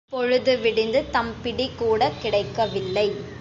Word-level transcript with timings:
பொழுது 0.09 0.57
விடிந்து 0.57 1.05
தம்பிடி 1.11 1.69
கூடக் 1.77 2.21
கிடைக்கவில்லை. 2.21 3.21